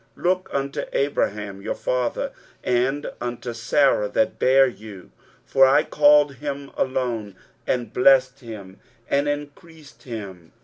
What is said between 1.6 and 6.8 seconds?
your father, and unto Sarah that bare you: for I called him